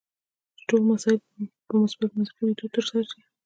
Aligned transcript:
چې 0.57 0.63
ټول 0.69 0.81
مسایل 0.91 1.19
په 1.67 1.73
مثبت 1.83 2.09
منطقي 2.15 2.41
میتود 2.45 2.71
ترسره 2.75 3.01
شي. 3.09 3.19